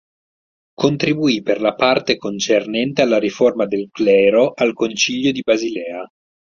Contibuì 0.81 1.43
per 1.43 1.61
la 1.61 1.75
parte 1.75 2.17
concernente 2.17 3.03
alla 3.03 3.19
riforma 3.19 3.67
del 3.67 3.89
clero 3.91 4.53
al 4.55 4.73
Concilio 4.73 5.31
di 5.31 5.41
Basilea. 5.43 6.07